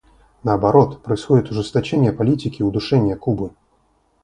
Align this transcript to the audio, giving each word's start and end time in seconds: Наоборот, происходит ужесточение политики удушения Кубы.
Наоборот, 0.43 1.03
происходит 1.03 1.51
ужесточение 1.51 2.11
политики 2.11 2.63
удушения 2.63 3.15
Кубы. 3.15 3.51